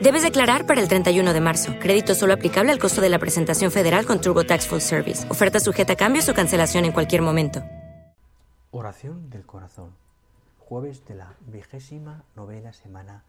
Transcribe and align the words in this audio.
Debes 0.00 0.22
declarar 0.22 0.64
para 0.66 0.80
el 0.80 0.88
31 0.88 1.34
de 1.34 1.40
marzo. 1.42 1.74
Crédito 1.78 2.14
solo 2.14 2.32
aplicable 2.32 2.72
al 2.72 2.78
costo 2.78 3.02
de 3.02 3.10
la 3.10 3.18
presentación 3.18 3.70
federal 3.70 4.06
con 4.06 4.18
TurboTax 4.18 4.66
Full 4.66 4.80
Service. 4.80 5.30
Oferta 5.30 5.60
sujeta 5.60 5.92
a 5.92 5.96
cambios 5.96 6.26
o 6.30 6.34
cancelación 6.34 6.86
en 6.86 6.92
cualquier 6.92 7.20
momento. 7.20 7.62
Oración 8.70 9.28
del 9.28 9.44
corazón. 9.44 9.90
Jueves 10.58 11.04
de 11.04 11.16
la 11.16 11.34
vigésima 11.48 12.22
novena 12.34 12.72
semana 12.72 13.24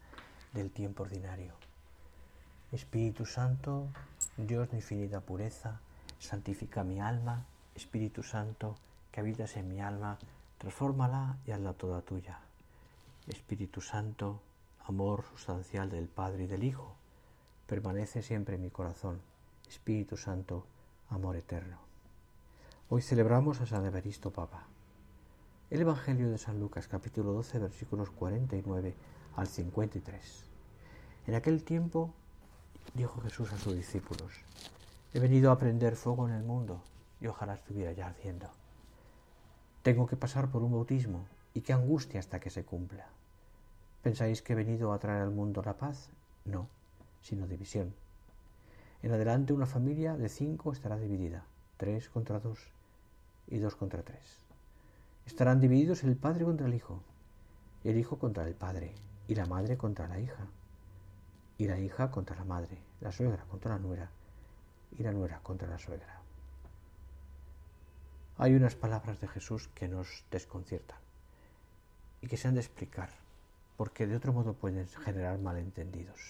del 0.54 0.70
tiempo 0.70 1.02
ordinario. 1.02 1.52
Espíritu 2.72 3.26
Santo, 3.26 3.88
Dios 4.38 4.70
de 4.70 4.78
infinita 4.78 5.20
pureza, 5.20 5.78
santifica 6.20 6.84
mi 6.84 7.02
alma. 7.02 7.44
Espíritu 7.76 8.22
Santo, 8.22 8.76
que 9.10 9.20
habitas 9.20 9.58
en 9.58 9.68
mi 9.68 9.82
alma, 9.82 10.16
transfórmala 10.56 11.36
y 11.46 11.50
hazla 11.50 11.74
toda 11.74 12.00
tuya. 12.00 12.38
Espíritu 13.28 13.82
Santo, 13.82 14.40
amor 14.84 15.24
sustancial 15.30 15.90
del 15.90 16.08
Padre 16.08 16.44
y 16.44 16.46
del 16.46 16.64
Hijo, 16.64 16.94
permanece 17.66 18.22
siempre 18.22 18.56
en 18.56 18.62
mi 18.62 18.70
corazón. 18.70 19.20
Espíritu 19.68 20.16
Santo, 20.16 20.66
amor 21.08 21.36
eterno. 21.36 21.78
Hoy 22.88 23.00
celebramos 23.00 23.60
a 23.60 23.66
San 23.66 23.86
Evaristo 23.86 24.32
Papa. 24.32 24.66
El 25.70 25.80
Evangelio 25.80 26.30
de 26.30 26.36
San 26.36 26.58
Lucas 26.58 26.88
capítulo 26.88 27.32
12 27.32 27.58
versículos 27.60 28.10
49 28.10 28.94
al 29.36 29.46
53. 29.46 30.44
En 31.28 31.34
aquel 31.34 31.64
tiempo 31.64 32.12
dijo 32.94 33.20
Jesús 33.22 33.52
a 33.52 33.58
sus 33.58 33.74
discípulos, 33.74 34.32
he 35.14 35.20
venido 35.20 35.52
a 35.52 35.58
prender 35.58 35.96
fuego 35.96 36.28
en 36.28 36.34
el 36.34 36.42
mundo 36.42 36.82
y 37.20 37.28
ojalá 37.28 37.54
estuviera 37.54 37.92
ya 37.92 38.08
ardiendo. 38.08 38.50
Tengo 39.82 40.06
que 40.06 40.16
pasar 40.16 40.50
por 40.50 40.62
un 40.62 40.72
bautismo 40.72 41.26
y 41.54 41.60
qué 41.60 41.72
angustia 41.72 42.20
hasta 42.20 42.40
que 42.40 42.50
se 42.50 42.64
cumpla. 42.64 43.06
¿Pensáis 44.02 44.42
que 44.42 44.54
he 44.54 44.56
venido 44.56 44.92
a 44.92 44.98
traer 44.98 45.22
al 45.22 45.30
mundo 45.30 45.62
la 45.64 45.76
paz? 45.76 46.10
No, 46.44 46.66
sino 47.20 47.46
división. 47.46 47.94
En 49.00 49.12
adelante 49.12 49.52
una 49.52 49.66
familia 49.66 50.16
de 50.16 50.28
cinco 50.28 50.72
estará 50.72 50.98
dividida, 50.98 51.44
tres 51.76 52.08
contra 52.08 52.40
dos 52.40 52.58
y 53.46 53.58
dos 53.58 53.76
contra 53.76 54.02
tres. 54.02 54.38
Estarán 55.24 55.60
divididos 55.60 56.02
el 56.02 56.16
padre 56.16 56.44
contra 56.44 56.66
el 56.66 56.74
hijo, 56.74 57.00
y 57.84 57.90
el 57.90 57.98
hijo 57.98 58.18
contra 58.18 58.46
el 58.46 58.54
padre, 58.54 58.92
y 59.28 59.36
la 59.36 59.46
madre 59.46 59.76
contra 59.76 60.08
la 60.08 60.18
hija, 60.18 60.48
y 61.56 61.68
la 61.68 61.78
hija 61.78 62.10
contra 62.10 62.34
la 62.34 62.44
madre, 62.44 62.78
la 63.00 63.12
suegra 63.12 63.44
contra 63.44 63.74
la 63.74 63.78
nuera, 63.78 64.10
y 64.98 65.04
la 65.04 65.12
nuera 65.12 65.38
contra 65.44 65.68
la 65.68 65.78
suegra. 65.78 66.20
Hay 68.36 68.54
unas 68.54 68.74
palabras 68.74 69.20
de 69.20 69.28
Jesús 69.28 69.68
que 69.68 69.86
nos 69.86 70.24
desconciertan 70.32 70.98
y 72.20 72.26
que 72.26 72.36
se 72.36 72.48
han 72.48 72.54
de 72.54 72.60
explicar 72.60 73.21
porque 73.76 74.06
de 74.06 74.16
otro 74.16 74.32
modo 74.32 74.54
pueden 74.54 74.86
generar 74.86 75.38
malentendidos. 75.38 76.20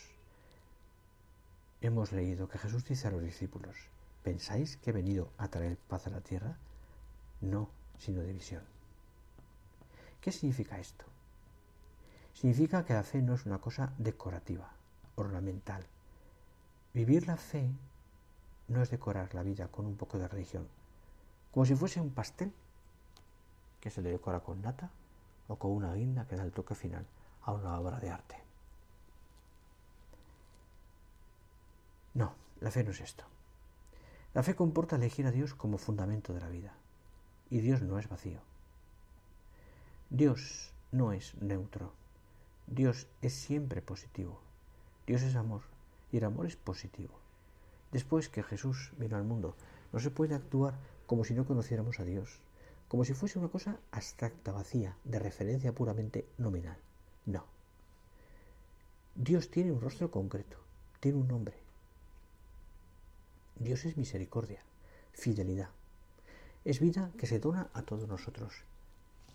Hemos 1.81 2.13
leído 2.13 2.49
que 2.49 2.59
Jesús 2.59 2.85
dice 2.85 3.09
a 3.09 3.11
los 3.11 3.23
discípulos, 3.23 3.77
¿pensáis 4.23 4.77
que 4.77 4.91
he 4.91 4.93
venido 4.93 5.31
a 5.39 5.49
traer 5.49 5.77
paz 5.77 6.07
a 6.07 6.11
la 6.11 6.21
tierra? 6.21 6.57
No, 7.41 7.69
sino 7.99 8.23
división. 8.23 8.63
¿Qué 10.21 10.31
significa 10.31 10.79
esto? 10.79 11.05
Significa 12.35 12.85
que 12.85 12.95
la 12.95 13.03
fe 13.03 13.21
no 13.21 13.35
es 13.35 13.45
una 13.47 13.59
cosa 13.59 13.93
decorativa, 13.99 14.71
ornamental. 15.17 15.85
Vivir 16.95 17.27
la 17.27 17.37
fe 17.37 17.69
no 18.69 18.81
es 18.83 18.91
decorar 18.91 19.35
la 19.35 19.43
vida 19.43 19.69
con 19.69 19.87
un 19.87 19.97
poco 19.97 20.19
de 20.19 20.29
religión, 20.29 20.69
como 21.51 21.67
si 21.67 21.75
fuese 21.75 22.01
un 22.01 22.11
pastel 22.11 22.53
que 23.81 23.91
se 23.91 24.01
le 24.01 24.11
decora 24.11 24.41
con 24.41 24.63
nata 24.63 24.91
o 25.49 25.57
con 25.57 25.73
una 25.73 25.93
guinda 25.95 26.27
que 26.29 26.37
da 26.37 26.45
el 26.45 26.53
toque 26.53 26.77
final 26.77 27.05
a 27.45 27.53
una 27.53 27.79
obra 27.79 27.99
de 27.99 28.11
arte. 28.11 28.37
No, 32.15 32.35
la 32.61 32.71
fe 32.71 32.85
no 32.85 32.91
es 32.91 33.01
esto. 33.01 33.25
La 34.35 34.43
fe 34.43 34.55
comporta 34.55 34.97
elegir 34.97 35.27
a 35.27 35.31
Dios 35.31 35.55
como 35.55 35.79
fundamento 35.79 36.33
de 36.33 36.41
la 36.41 36.49
vida. 36.49 36.75
Y 37.51 37.61
Dios 37.61 37.83
no 37.83 37.99
es 37.99 38.09
vacío. 38.09 38.41
Dios 40.11 40.73
no 40.91 41.13
es 41.13 41.35
neutro. 41.41 41.93
Dios 42.67 43.07
es 43.21 43.35
siempre 43.35 43.83
positivo. 43.83 44.41
Dios 45.07 45.23
es 45.23 45.37
amor 45.37 45.63
y 46.11 46.19
el 46.19 46.25
amor 46.25 46.47
es 46.47 46.57
positivo. 46.57 47.19
Después 47.91 48.29
que 48.29 48.43
Jesús 48.43 48.93
vino 48.99 49.17
al 49.17 49.25
mundo, 49.25 49.57
no 49.93 49.99
se 49.99 50.11
puede 50.11 50.35
actuar 50.35 50.75
como 51.07 51.25
si 51.25 51.35
no 51.35 51.45
conociéramos 51.45 52.01
a 52.01 52.05
Dios, 52.05 52.41
como 52.89 53.05
si 53.05 53.13
fuese 53.13 53.39
una 53.39 53.49
cosa 53.49 53.79
abstracta, 53.91 54.53
vacía, 54.53 54.97
de 55.05 55.19
referencia 55.19 55.75
puramente 55.75 56.27
nominal. 56.39 56.79
No. 57.27 57.45
Dios 59.15 59.51
tiene 59.51 59.73
un 59.73 59.81
rostro 59.81 60.11
concreto, 60.11 60.57
tiene 61.01 61.19
un 61.19 61.29
nombre. 61.29 61.57
Dios 63.57 63.85
es 63.85 63.97
misericordia, 63.97 64.61
fidelidad. 65.13 65.69
Es 66.65 66.81
vida 66.81 67.11
que 67.19 67.27
se 67.27 67.39
dona 67.39 67.69
a 67.75 67.83
todos 67.83 68.09
nosotros. 68.09 68.65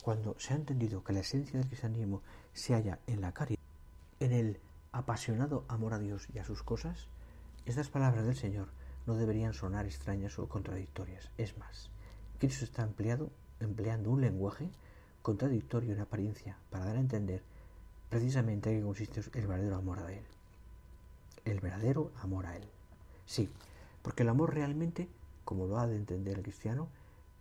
Cuando 0.03 0.35
se 0.39 0.53
ha 0.53 0.57
entendido 0.57 1.03
que 1.03 1.13
la 1.13 1.19
esencia 1.19 1.59
del 1.59 1.67
cristianismo 1.67 2.21
se 2.53 2.73
halla 2.73 2.99
en 3.07 3.21
la 3.21 3.33
caridad, 3.33 3.61
en 4.19 4.31
el 4.31 4.59
apasionado 4.91 5.63
amor 5.67 5.93
a 5.93 5.99
Dios 5.99 6.27
y 6.33 6.39
a 6.39 6.45
sus 6.45 6.63
cosas, 6.63 7.07
estas 7.65 7.89
palabras 7.89 8.25
del 8.25 8.35
Señor 8.35 8.69
no 9.05 9.15
deberían 9.15 9.53
sonar 9.53 9.85
extrañas 9.85 10.39
o 10.39 10.47
contradictorias. 10.47 11.29
Es 11.37 11.57
más, 11.57 11.89
Cristo 12.39 12.65
está 12.65 12.83
empleado, 12.83 13.29
empleando 13.59 14.09
un 14.09 14.21
lenguaje 14.21 14.69
contradictorio 15.21 15.93
en 15.93 15.99
apariencia 15.99 16.57
para 16.69 16.85
dar 16.85 16.97
a 16.97 17.01
entender 17.01 17.43
precisamente 18.09 18.71
en 18.71 18.79
qué 18.79 18.85
consiste 18.85 19.21
el 19.33 19.47
verdadero 19.47 19.75
amor 19.75 19.99
a 19.99 20.11
Él. 20.11 20.23
El 21.45 21.59
verdadero 21.59 22.11
amor 22.21 22.45
a 22.45 22.55
Él. 22.55 22.63
Sí, 23.25 23.49
porque 24.01 24.23
el 24.23 24.29
amor 24.29 24.53
realmente, 24.53 25.07
como 25.45 25.67
lo 25.67 25.79
ha 25.79 25.87
de 25.87 25.95
entender 25.95 26.37
el 26.37 26.43
cristiano, 26.43 26.87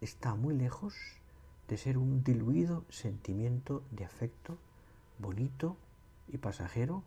está 0.01 0.35
muy 0.35 0.57
lejos 0.57 0.95
de 1.69 1.77
ser 1.77 1.99
un 1.99 2.23
diluido 2.23 2.85
sentimiento 2.89 3.83
de 3.91 4.05
afecto 4.05 4.59
bonito 5.19 5.77
y 6.29 6.39
pasajero 6.39 7.03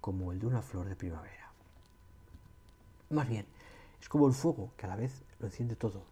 como 0.00 0.32
el 0.32 0.40
de 0.40 0.46
una 0.46 0.62
flor 0.62 0.88
de 0.88 0.96
primavera. 0.96 1.50
Más 3.10 3.28
bien, 3.28 3.46
es 4.00 4.08
como 4.08 4.26
el 4.28 4.34
fuego 4.34 4.70
que 4.76 4.86
a 4.86 4.88
la 4.88 4.96
vez 4.96 5.22
lo 5.40 5.46
enciende 5.46 5.76
todo 5.76 6.02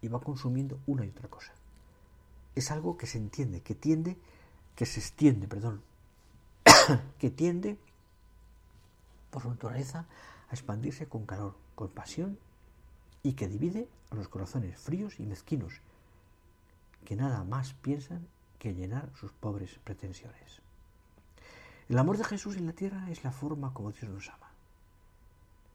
y 0.00 0.08
va 0.08 0.20
consumiendo 0.20 0.78
una 0.86 1.04
y 1.04 1.10
otra 1.10 1.28
cosa. 1.28 1.52
Es 2.54 2.70
algo 2.70 2.96
que 2.96 3.06
se 3.06 3.18
entiende, 3.18 3.60
que 3.60 3.74
tiende, 3.74 4.16
que 4.74 4.86
se 4.86 5.00
extiende, 5.00 5.46
perdón, 5.46 5.82
que 7.18 7.30
tiende, 7.30 7.78
por 9.30 9.42
su 9.42 9.50
naturaleza, 9.50 10.06
a 10.48 10.54
expandirse 10.54 11.06
con 11.06 11.26
calor, 11.26 11.56
con 11.74 11.88
pasión, 11.88 12.38
y 13.22 13.32
que 13.34 13.48
divide 13.48 13.88
a 14.10 14.14
los 14.14 14.28
corazones 14.28 14.78
fríos 14.78 15.20
y 15.20 15.26
mezquinos, 15.26 15.80
que 17.04 17.16
nada 17.16 17.44
más 17.44 17.74
piensan 17.74 18.26
que 18.58 18.74
llenar 18.74 19.10
sus 19.14 19.32
pobres 19.32 19.78
pretensiones. 19.84 20.62
El 21.88 21.98
amor 21.98 22.18
de 22.18 22.24
Jesús 22.24 22.56
en 22.56 22.66
la 22.66 22.72
tierra 22.72 23.10
es 23.10 23.24
la 23.24 23.32
forma 23.32 23.72
como 23.72 23.92
Dios 23.92 24.10
nos 24.10 24.28
ama. 24.28 24.50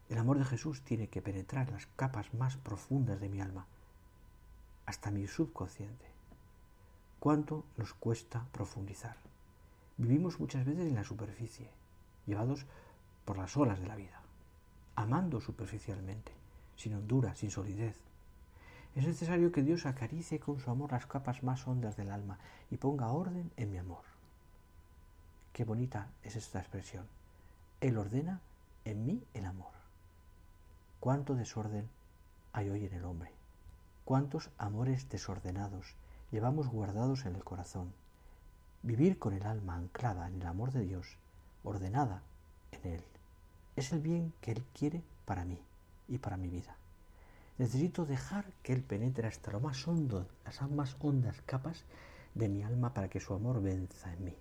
El 0.09 0.17
amor 0.17 0.37
de 0.37 0.45
Jesús 0.45 0.81
tiene 0.81 1.07
que 1.07 1.21
penetrar 1.21 1.71
las 1.71 1.87
capas 1.95 2.33
más 2.33 2.57
profundas 2.57 3.19
de 3.19 3.29
mi 3.29 3.41
alma, 3.41 3.65
hasta 4.85 5.11
mi 5.11 5.27
subconsciente. 5.27 6.05
¿Cuánto 7.19 7.63
nos 7.77 7.93
cuesta 7.93 8.45
profundizar? 8.51 9.32
Vivimos 10.03 10.37
muchas 10.37 10.65
veces 10.65 10.85
en 10.85 10.95
la 10.95 11.05
superficie, 11.05 11.69
llevados 12.25 12.65
por 13.23 13.37
las 13.37 13.55
olas 13.55 13.79
de 13.79 13.87
la 13.87 13.95
vida, 13.95 14.19
amando 14.97 15.39
superficialmente, 15.39 16.33
sin 16.75 16.95
hondura, 16.95 17.35
sin 17.35 17.49
solidez. 17.49 17.97
Es 18.97 19.07
necesario 19.07 19.53
que 19.53 19.63
Dios 19.63 19.85
acaricie 19.85 20.41
con 20.41 20.59
su 20.59 20.69
amor 20.69 20.91
las 20.91 21.05
capas 21.05 21.41
más 21.41 21.65
hondas 21.69 21.95
del 21.95 22.11
alma 22.11 22.37
y 22.69 22.75
ponga 22.75 23.13
orden 23.13 23.49
en 23.55 23.71
mi 23.71 23.77
amor. 23.77 24.03
Qué 25.53 25.63
bonita 25.63 26.09
es 26.21 26.35
esta 26.35 26.59
expresión. 26.59 27.07
Él 27.79 27.97
ordena 27.97 28.41
en 28.83 29.05
mí 29.05 29.23
el 29.33 29.45
amor. 29.45 29.71
Cuánto 30.99 31.33
desorden 31.33 31.87
hay 32.51 32.69
hoy 32.69 32.85
en 32.87 32.93
el 32.93 33.05
hombre. 33.05 33.31
Cuántos 34.03 34.49
amores 34.57 35.07
desordenados 35.07 35.95
llevamos 36.29 36.67
guardados 36.67 37.25
en 37.25 37.35
el 37.35 37.43
corazón. 37.45 37.93
Vivir 38.83 39.17
con 39.17 39.33
el 39.33 39.43
alma 39.43 39.75
anclada 39.75 40.27
en 40.27 40.41
el 40.41 40.45
amor 40.45 40.73
de 40.73 40.81
Dios, 40.81 41.17
ordenada 41.63 42.21
en 42.73 42.91
Él, 42.95 43.03
es 43.77 43.93
el 43.93 44.01
bien 44.01 44.33
que 44.41 44.51
Él 44.51 44.65
quiere 44.77 45.01
para 45.23 45.45
mí 45.45 45.57
y 46.09 46.17
para 46.17 46.35
mi 46.35 46.49
vida. 46.49 46.75
Necesito 47.57 48.05
dejar 48.05 48.51
que 48.61 48.73
Él 48.73 48.83
penetre 48.83 49.25
hasta 49.25 49.51
lo 49.51 49.61
más 49.61 49.87
hondo, 49.87 50.27
las 50.43 50.61
más 50.69 50.97
hondas 50.99 51.41
capas 51.45 51.85
de 52.35 52.49
mi 52.49 52.61
alma 52.61 52.93
para 52.93 53.07
que 53.07 53.21
su 53.21 53.33
amor 53.33 53.61
venza 53.61 54.11
en 54.11 54.25
mí. 54.25 54.35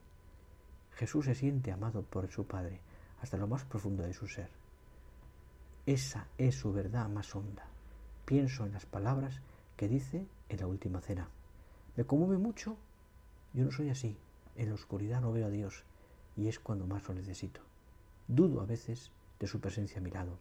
Jesús 0.96 1.26
se 1.26 1.36
siente 1.36 1.70
amado 1.70 2.02
por 2.02 2.28
su 2.28 2.44
Padre 2.44 2.80
hasta 3.20 3.36
lo 3.36 3.46
más 3.46 3.64
profundo 3.64 4.02
de 4.02 4.12
su 4.12 4.26
ser. 4.26 4.50
Esa 5.86 6.26
es 6.36 6.56
su 6.56 6.72
verdad 6.72 7.08
más 7.08 7.32
honda. 7.36 7.66
Pienso 8.24 8.66
en 8.66 8.72
las 8.72 8.86
palabras 8.86 9.40
que 9.76 9.86
dice 9.86 10.26
en 10.48 10.58
la 10.58 10.66
última 10.66 11.00
cena. 11.00 11.28
Me 11.96 12.04
conmueve 12.04 12.38
mucho. 12.38 12.76
Yo 13.52 13.64
no 13.64 13.70
soy 13.70 13.90
así. 13.90 14.16
En 14.56 14.68
la 14.68 14.74
oscuridad 14.74 15.20
no 15.20 15.32
veo 15.32 15.46
a 15.46 15.50
Dios 15.50 15.84
y 16.36 16.48
es 16.48 16.58
cuando 16.58 16.86
más 16.86 17.06
lo 17.08 17.14
necesito. 17.14 17.60
Dudo 18.28 18.60
a 18.60 18.66
veces 18.66 19.10
de 19.40 19.46
su 19.46 19.60
presencia 19.60 19.98
a 19.98 20.02
mi 20.02 20.10
lado. 20.10 20.38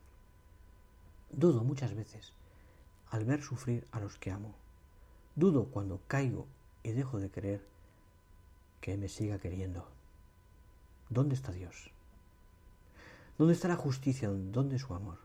Dudo 1.31 1.63
muchas 1.63 1.93
veces 1.95 2.33
al 3.09 3.25
ver 3.25 3.41
sufrir 3.41 3.87
a 3.91 3.99
los 3.99 4.17
que 4.17 4.31
amo. 4.31 4.53
Dudo 5.35 5.65
cuando 5.65 6.01
caigo 6.07 6.47
y 6.83 6.91
dejo 6.91 7.19
de 7.19 7.29
creer 7.29 7.65
que 8.79 8.97
me 8.97 9.07
siga 9.07 9.39
queriendo. 9.39 9.87
¿Dónde 11.09 11.35
está 11.35 11.51
Dios? 11.51 11.91
¿Dónde 13.37 13.53
está 13.53 13.67
la 13.67 13.75
justicia? 13.75 14.29
¿Dónde 14.29 14.79
su 14.79 14.93
amor? 14.93 15.17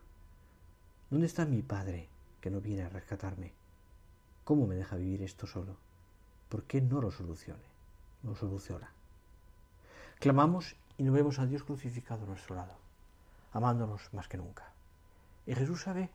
¿Dónde 1.09 1.27
está 1.27 1.45
mi 1.45 1.61
Padre 1.61 2.09
que 2.41 2.49
no 2.49 2.61
viene 2.61 2.83
a 2.83 2.89
rescatarme? 2.89 3.53
¿Cómo 4.43 4.67
me 4.67 4.75
deja 4.75 4.95
vivir 4.95 5.21
esto 5.21 5.47
solo? 5.47 5.77
¿Por 6.49 6.63
qué 6.63 6.81
no 6.81 7.01
lo 7.01 7.11
solucione? 7.11 7.76
No 8.23 8.35
soluciona. 8.35 8.91
Clamamos 10.19 10.75
y 10.97 11.03
no 11.03 11.11
vemos 11.11 11.39
a 11.39 11.45
Dios 11.45 11.63
crucificado 11.63 12.23
a 12.23 12.27
nuestro 12.27 12.55
lado, 12.55 12.73
amándonos 13.53 14.13
más 14.13 14.27
que 14.27 14.37
nunca. 14.37 14.71
Y 15.45 15.53
Jesús 15.53 15.83
sabe 15.83 16.09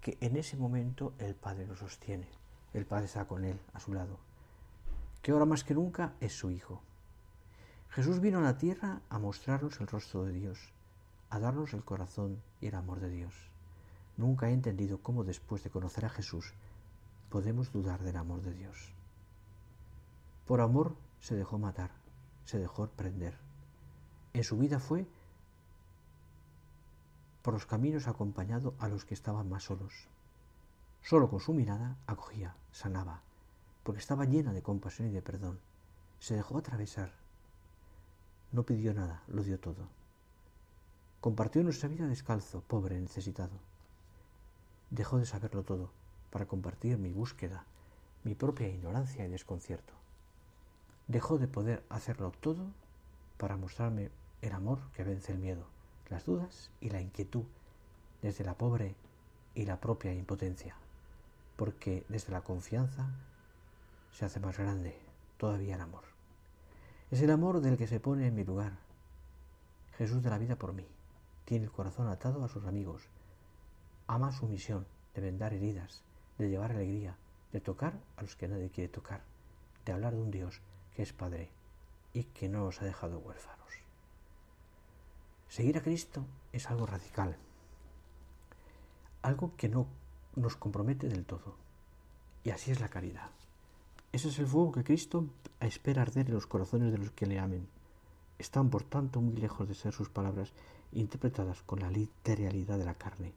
que 0.00 0.18
en 0.20 0.36
ese 0.36 0.56
momento 0.56 1.14
el 1.18 1.34
Padre 1.34 1.66
lo 1.66 1.74
sostiene, 1.74 2.28
el 2.74 2.86
Padre 2.86 3.06
está 3.06 3.26
con 3.26 3.44
él, 3.44 3.58
a 3.72 3.80
su 3.80 3.94
lado, 3.94 4.18
que 5.22 5.32
ahora 5.32 5.46
más 5.46 5.64
que 5.64 5.74
nunca 5.74 6.12
es 6.20 6.34
su 6.34 6.50
Hijo. 6.50 6.82
Jesús 7.90 8.20
vino 8.20 8.38
a 8.38 8.42
la 8.42 8.58
tierra 8.58 9.00
a 9.08 9.18
mostrarnos 9.18 9.80
el 9.80 9.86
rostro 9.86 10.24
de 10.24 10.32
Dios, 10.32 10.72
a 11.30 11.38
darnos 11.38 11.72
el 11.72 11.84
corazón 11.84 12.40
y 12.60 12.66
el 12.66 12.74
amor 12.74 13.00
de 13.00 13.08
Dios. 13.08 13.34
Nunca 14.16 14.50
he 14.50 14.52
entendido 14.52 14.98
cómo 14.98 15.24
después 15.24 15.64
de 15.64 15.70
conocer 15.70 16.04
a 16.04 16.10
Jesús 16.10 16.52
podemos 17.30 17.72
dudar 17.72 18.02
del 18.02 18.16
amor 18.16 18.42
de 18.42 18.52
Dios. 18.52 18.92
Por 20.46 20.60
amor 20.60 20.96
se 21.20 21.34
dejó 21.34 21.58
matar, 21.58 21.90
se 22.44 22.58
dejó 22.58 22.88
prender. 22.88 23.38
En 24.32 24.44
su 24.44 24.56
vida 24.58 24.78
fue 24.78 25.06
por 27.42 27.54
los 27.54 27.66
caminos 27.66 28.08
acompañado 28.08 28.74
a 28.78 28.88
los 28.88 29.04
que 29.04 29.14
estaban 29.14 29.48
más 29.48 29.64
solos. 29.64 30.08
Solo 31.02 31.30
con 31.30 31.40
su 31.40 31.54
mirada 31.54 31.96
acogía, 32.06 32.54
sanaba, 32.72 33.22
porque 33.82 34.00
estaba 34.00 34.26
llena 34.26 34.52
de 34.52 34.62
compasión 34.62 35.08
y 35.08 35.12
de 35.12 35.22
perdón. 35.22 35.58
Se 36.20 36.34
dejó 36.34 36.58
atravesar. 36.58 37.12
No 38.52 38.64
pidió 38.64 38.92
nada, 38.92 39.22
lo 39.28 39.42
dio 39.42 39.58
todo. 39.58 39.88
Compartió 41.20 41.62
nuestra 41.62 41.88
vida 41.88 42.06
descalzo, 42.06 42.60
pobre, 42.60 43.00
necesitado. 43.00 43.58
Dejó 44.90 45.18
de 45.18 45.26
saberlo 45.26 45.62
todo 45.62 45.90
para 46.30 46.46
compartir 46.46 46.98
mi 46.98 47.12
búsqueda, 47.12 47.64
mi 48.24 48.34
propia 48.34 48.68
ignorancia 48.68 49.24
y 49.24 49.28
desconcierto. 49.28 49.94
Dejó 51.08 51.38
de 51.38 51.48
poder 51.48 51.82
hacerlo 51.88 52.32
todo 52.40 52.66
para 53.36 53.56
mostrarme 53.56 54.10
el 54.42 54.52
amor 54.52 54.78
que 54.94 55.04
vence 55.04 55.32
el 55.32 55.38
miedo 55.38 55.66
las 56.10 56.24
dudas 56.24 56.70
y 56.80 56.90
la 56.90 57.00
inquietud 57.00 57.44
desde 58.22 58.44
la 58.44 58.54
pobre 58.54 58.94
y 59.54 59.64
la 59.64 59.80
propia 59.80 60.12
impotencia, 60.14 60.74
porque 61.56 62.04
desde 62.08 62.32
la 62.32 62.40
confianza 62.40 63.10
se 64.12 64.24
hace 64.24 64.40
más 64.40 64.58
grande 64.58 64.98
todavía 65.36 65.74
el 65.74 65.80
amor. 65.80 66.04
Es 67.10 67.20
el 67.20 67.30
amor 67.30 67.60
del 67.60 67.76
que 67.76 67.86
se 67.86 68.00
pone 68.00 68.26
en 68.26 68.34
mi 68.34 68.44
lugar. 68.44 68.72
Jesús 69.96 70.22
de 70.22 70.30
la 70.30 70.38
vida 70.38 70.56
por 70.56 70.72
mí. 70.72 70.86
Tiene 71.44 71.64
el 71.64 71.72
corazón 71.72 72.08
atado 72.08 72.44
a 72.44 72.48
sus 72.48 72.66
amigos. 72.66 73.02
Ama 74.06 74.32
su 74.32 74.46
misión 74.46 74.86
de 75.14 75.22
vendar 75.22 75.54
heridas, 75.54 76.02
de 76.36 76.50
llevar 76.50 76.72
alegría, 76.72 77.16
de 77.52 77.60
tocar 77.60 77.94
a 78.16 78.22
los 78.22 78.36
que 78.36 78.48
nadie 78.48 78.70
quiere 78.70 78.88
tocar, 78.88 79.22
de 79.84 79.92
hablar 79.92 80.14
de 80.14 80.20
un 80.20 80.30
Dios 80.30 80.60
es 81.02 81.12
Padre 81.12 81.50
y 82.12 82.24
que 82.24 82.48
no 82.48 82.66
os 82.66 82.82
ha 82.82 82.84
dejado 82.84 83.18
huérfanos. 83.18 83.58
Seguir 85.48 85.78
a 85.78 85.82
Cristo 85.82 86.24
es 86.52 86.68
algo 86.68 86.86
radical, 86.86 87.36
algo 89.22 89.52
que 89.56 89.68
no 89.68 89.86
nos 90.36 90.56
compromete 90.56 91.08
del 91.08 91.24
todo. 91.24 91.56
Y 92.44 92.50
así 92.50 92.70
es 92.70 92.80
la 92.80 92.88
caridad. 92.88 93.30
Ese 94.12 94.28
es 94.28 94.38
el 94.38 94.46
fuego 94.46 94.72
que 94.72 94.84
Cristo 94.84 95.26
espera 95.60 96.02
arder 96.02 96.28
en 96.28 96.34
los 96.34 96.46
corazones 96.46 96.92
de 96.92 96.98
los 96.98 97.10
que 97.10 97.26
le 97.26 97.38
amen. 97.38 97.68
Están, 98.38 98.70
por 98.70 98.84
tanto, 98.84 99.20
muy 99.20 99.36
lejos 99.36 99.68
de 99.68 99.74
ser 99.74 99.92
sus 99.92 100.08
palabras 100.08 100.52
interpretadas 100.92 101.62
con 101.62 101.80
la 101.80 101.90
literalidad 101.90 102.78
de 102.78 102.84
la 102.84 102.94
carne. 102.94 103.32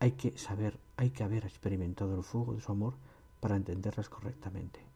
Hay 0.00 0.12
que 0.12 0.36
saber, 0.36 0.78
hay 0.96 1.10
que 1.10 1.24
haber 1.24 1.44
experimentado 1.44 2.16
el 2.16 2.22
fuego 2.22 2.54
de 2.54 2.60
su 2.60 2.70
amor 2.70 2.94
para 3.40 3.56
entenderlas 3.56 4.08
correctamente. 4.08 4.93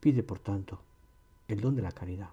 Pide, 0.00 0.22
por 0.22 0.38
tanto, 0.38 0.80
el 1.48 1.60
don 1.60 1.74
de 1.74 1.82
la 1.82 1.92
caridad, 1.92 2.30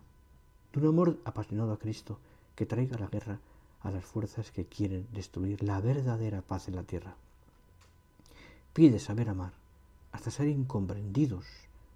de 0.73 0.79
un 0.79 0.87
amor 0.87 1.19
apasionado 1.25 1.73
a 1.73 1.79
Cristo, 1.79 2.19
que 2.55 2.65
traiga 2.65 2.97
la 2.97 3.07
guerra 3.07 3.39
a 3.81 3.91
las 3.91 4.05
fuerzas 4.05 4.51
que 4.51 4.65
quieren 4.65 5.07
destruir 5.13 5.63
la 5.63 5.79
verdadera 5.81 6.41
paz 6.41 6.67
en 6.67 6.75
la 6.75 6.83
tierra. 6.83 7.15
Pide 8.73 8.99
saber 8.99 9.29
amar 9.29 9.53
hasta 10.11 10.31
ser 10.31 10.47
incomprendidos 10.47 11.45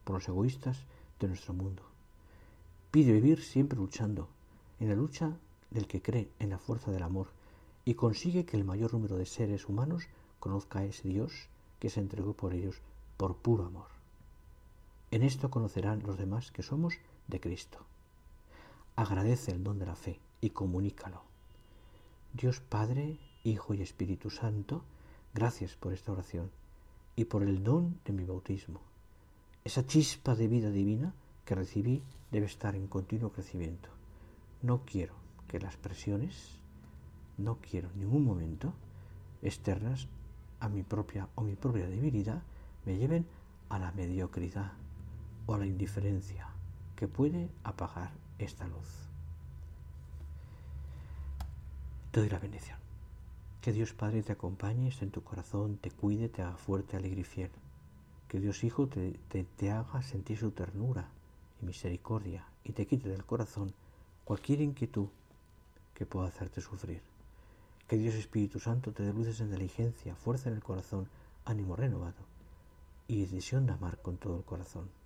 por 0.03 0.15
los 0.15 0.27
egoístas 0.27 0.77
de 1.19 1.27
nuestro 1.27 1.53
mundo. 1.53 1.83
Pide 2.91 3.13
vivir 3.13 3.43
siempre 3.43 3.77
luchando, 3.77 4.27
en 4.79 4.89
la 4.89 4.95
lucha 4.95 5.37
del 5.69 5.87
que 5.87 6.01
cree 6.01 6.29
en 6.39 6.49
la 6.49 6.57
fuerza 6.57 6.91
del 6.91 7.03
amor 7.03 7.27
y 7.85 7.93
consigue 7.93 8.45
que 8.45 8.57
el 8.57 8.63
mayor 8.63 8.93
número 8.93 9.17
de 9.17 9.25
seres 9.25 9.67
humanos 9.67 10.07
conozca 10.39 10.79
a 10.79 10.85
ese 10.85 11.07
Dios 11.07 11.47
que 11.79 11.89
se 11.89 11.99
entregó 11.99 12.33
por 12.33 12.53
ellos 12.53 12.81
por 13.17 13.35
puro 13.35 13.65
amor. 13.65 13.98
En 15.11 15.23
esto 15.23 15.49
conocerán 15.49 16.03
los 16.03 16.17
demás 16.17 16.51
que 16.51 16.61
somos 16.61 16.93
de 17.27 17.39
Cristo. 17.39 17.79
Agradece 18.95 19.51
el 19.51 19.63
don 19.63 19.79
de 19.79 19.87
la 19.87 19.95
fe 19.95 20.19
y 20.39 20.51
comunícalo. 20.51 21.23
Dios 22.33 22.59
Padre, 22.59 23.17
Hijo 23.43 23.73
y 23.73 23.81
Espíritu 23.81 24.29
Santo, 24.29 24.83
gracias 25.33 25.75
por 25.75 25.93
esta 25.93 26.11
oración 26.11 26.51
y 27.15 27.25
por 27.25 27.41
el 27.41 27.63
don 27.63 27.99
de 28.05 28.13
mi 28.13 28.23
bautismo. 28.23 28.81
Esa 29.63 29.85
chispa 29.85 30.35
de 30.35 30.47
vida 30.47 30.69
divina 30.69 31.13
que 31.43 31.55
recibí 31.55 32.03
debe 32.31 32.45
estar 32.45 32.75
en 32.75 32.87
continuo 32.87 33.31
crecimiento. 33.31 33.89
No 34.61 34.85
quiero 34.85 35.15
que 35.47 35.59
las 35.59 35.75
presiones, 35.75 36.59
no 37.37 37.57
quiero 37.57 37.89
en 37.91 38.01
ningún 38.01 38.23
momento 38.23 38.73
externas 39.41 40.07
a 40.59 40.69
mi 40.69 40.83
propia 40.83 41.29
o 41.33 41.41
mi 41.41 41.55
propia 41.55 41.87
debilidad 41.87 42.43
me 42.85 42.97
lleven 42.97 43.25
a 43.69 43.79
la 43.79 43.91
mediocridad 43.93 44.73
o 45.49 45.57
la 45.57 45.65
indiferencia 45.65 46.47
que 46.95 47.07
puede 47.07 47.49
apagar 47.63 48.11
esta 48.37 48.67
luz. 48.67 48.87
Te 52.11 52.19
doy 52.19 52.29
la 52.29 52.37
bendición. 52.37 52.77
Que 53.59 53.73
Dios 53.73 53.93
Padre 53.93 54.21
te 54.21 54.33
acompañe, 54.33 54.89
esté 54.89 55.05
en 55.05 55.11
tu 55.11 55.23
corazón, 55.23 55.77
te 55.77 55.89
cuide, 55.89 56.29
te 56.29 56.43
haga 56.43 56.55
fuerte, 56.55 56.97
alegre 56.97 57.21
y 57.21 57.23
fiel. 57.23 57.49
Que 58.27 58.39
Dios 58.39 58.63
Hijo 58.63 58.87
te, 58.87 59.13
te, 59.57 59.71
haga 59.71 60.03
sentir 60.03 60.37
su 60.37 60.51
ternura 60.51 61.09
y 61.59 61.65
misericordia 61.65 62.45
y 62.63 62.73
te 62.73 62.85
quite 62.85 63.09
del 63.09 63.25
corazón 63.25 63.73
cualquier 64.25 64.61
inquietud 64.61 65.07
que 65.95 66.05
pueda 66.05 66.27
hacerte 66.27 66.61
sufrir. 66.61 67.01
Que 67.87 67.97
Dios 67.97 68.13
Espíritu 68.13 68.59
Santo 68.59 68.91
te 68.91 69.01
dé 69.01 69.13
luces 69.13 69.39
en 69.39 69.47
inteligencia, 69.47 70.13
fuerza 70.13 70.49
en 70.49 70.57
el 70.57 70.61
corazón, 70.61 71.09
ánimo 71.43 71.75
renovado 71.75 72.23
y 73.07 73.21
decisión 73.21 73.65
de 73.65 73.73
amar 73.73 73.99
con 74.03 74.17
todo 74.17 74.37
el 74.37 74.43
corazón. 74.43 74.98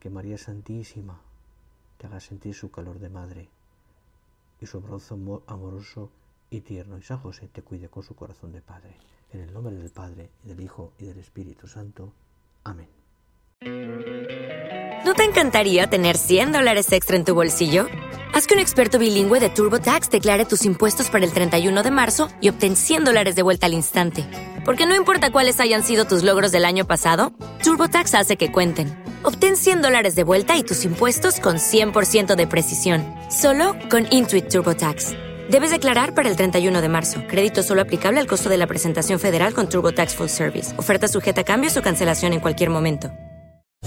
Que 0.00 0.10
María 0.10 0.38
Santísima 0.38 1.20
te 1.98 2.06
haga 2.06 2.20
sentir 2.20 2.54
su 2.54 2.70
calor 2.70 2.98
de 2.98 3.08
madre 3.08 3.48
y 4.60 4.66
su 4.66 4.78
abrazo 4.78 5.42
amoroso 5.46 6.10
y 6.50 6.60
tierno. 6.60 6.98
Y 6.98 7.02
San 7.02 7.18
José 7.18 7.48
te 7.48 7.62
cuide 7.62 7.88
con 7.88 8.02
su 8.02 8.14
corazón 8.14 8.52
de 8.52 8.60
Padre. 8.60 8.96
En 9.32 9.40
el 9.40 9.52
nombre 9.52 9.74
del 9.74 9.90
Padre, 9.90 10.30
y 10.44 10.48
del 10.48 10.60
Hijo, 10.60 10.92
y 10.98 11.06
del 11.06 11.18
Espíritu 11.18 11.66
Santo. 11.66 12.12
Amén. 12.64 12.88
¿No 15.04 15.14
te 15.14 15.24
encantaría 15.24 15.88
tener 15.88 16.16
100 16.16 16.52
dólares 16.52 16.92
extra 16.92 17.16
en 17.16 17.24
tu 17.24 17.34
bolsillo? 17.34 17.86
Haz 18.34 18.46
que 18.46 18.54
un 18.54 18.60
experto 18.60 18.98
bilingüe 18.98 19.40
de 19.40 19.48
TurboTax 19.48 20.10
declare 20.10 20.44
tus 20.44 20.64
impuestos 20.64 21.10
para 21.10 21.24
el 21.24 21.32
31 21.32 21.82
de 21.82 21.90
marzo 21.90 22.28
y 22.40 22.50
obtén 22.50 22.76
100 22.76 23.04
dólares 23.04 23.34
de 23.34 23.42
vuelta 23.42 23.66
al 23.66 23.74
instante. 23.74 24.24
Porque 24.64 24.86
no 24.86 24.94
importa 24.94 25.30
cuáles 25.30 25.60
hayan 25.60 25.82
sido 25.82 26.04
tus 26.04 26.22
logros 26.22 26.52
del 26.52 26.64
año 26.64 26.86
pasado, 26.86 27.32
TurboTax 27.62 28.14
hace 28.14 28.36
que 28.36 28.52
cuenten. 28.52 28.94
Obtén 29.28 29.56
100 29.56 29.82
dólares 29.82 30.14
de 30.14 30.22
vuelta 30.22 30.56
y 30.56 30.62
tus 30.62 30.84
impuestos 30.84 31.40
con 31.40 31.56
100% 31.56 32.36
de 32.36 32.46
precisión, 32.46 33.04
solo 33.28 33.74
con 33.90 34.06
Intuit 34.12 34.46
TurboTax. 34.46 35.14
Debes 35.50 35.72
declarar 35.72 36.14
para 36.14 36.28
el 36.28 36.36
31 36.36 36.80
de 36.80 36.88
marzo. 36.88 37.22
Crédito 37.26 37.64
solo 37.64 37.82
aplicable 37.82 38.20
al 38.20 38.28
costo 38.28 38.48
de 38.48 38.56
la 38.56 38.68
presentación 38.68 39.18
federal 39.18 39.52
con 39.52 39.68
TurboTax 39.68 40.14
Full 40.14 40.28
Service. 40.28 40.78
Oferta 40.78 41.08
sujeta 41.08 41.40
a 41.40 41.44
cambios 41.44 41.76
o 41.76 41.82
cancelación 41.82 42.34
en 42.34 42.40
cualquier 42.40 42.70
momento. 42.70 43.10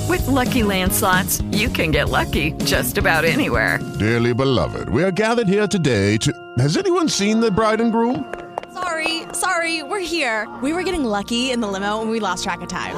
With 0.10 0.28
Lucky 0.28 0.62
Land 0.62 0.92
slots, 0.92 1.42
you 1.52 1.70
can 1.70 1.92
get 1.92 2.10
lucky 2.10 2.54
just 2.66 2.98
about 2.98 3.24
anywhere. 3.24 3.80
Dearly 3.98 4.34
beloved, 4.34 4.90
we 4.90 5.06
are 5.06 5.12
gathered 5.12 5.48
here 5.48 5.70
today 5.70 6.18
to. 6.18 6.34
Has 6.58 6.76
anyone 6.76 7.08
seen 7.08 7.40
the 7.40 7.50
bride 7.50 7.80
and 7.80 7.94
groom? 7.94 8.26
Sorry, 8.74 9.24
sorry, 9.32 9.84
we're 9.84 10.02
here. 10.02 10.50
We 10.62 10.74
were 10.74 10.84
getting 10.84 11.06
lucky 11.06 11.52
in 11.52 11.62
the 11.62 11.68
limo 11.68 12.02
and 12.02 12.12
we 12.12 12.20
lost 12.20 12.44
track 12.44 12.60
of 12.62 12.68
time. 12.68 12.98